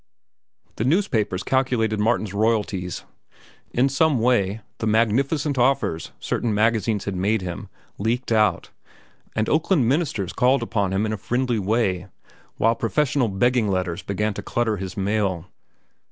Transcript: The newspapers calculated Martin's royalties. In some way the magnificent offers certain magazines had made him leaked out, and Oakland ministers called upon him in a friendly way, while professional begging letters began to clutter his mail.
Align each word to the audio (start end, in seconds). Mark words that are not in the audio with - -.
The 0.77 0.83
newspapers 0.83 1.43
calculated 1.43 1.99
Martin's 1.99 2.33
royalties. 2.33 3.03
In 3.71 3.87
some 3.87 4.17
way 4.17 4.61
the 4.79 4.87
magnificent 4.87 5.59
offers 5.59 6.11
certain 6.19 6.55
magazines 6.55 7.05
had 7.05 7.13
made 7.15 7.43
him 7.43 7.69
leaked 7.99 8.31
out, 8.31 8.71
and 9.35 9.47
Oakland 9.47 9.87
ministers 9.87 10.33
called 10.33 10.63
upon 10.63 10.91
him 10.91 11.05
in 11.05 11.13
a 11.13 11.17
friendly 11.17 11.59
way, 11.59 12.07
while 12.57 12.73
professional 12.73 13.27
begging 13.27 13.67
letters 13.67 14.01
began 14.01 14.33
to 14.33 14.41
clutter 14.41 14.77
his 14.77 14.97
mail. 14.97 15.45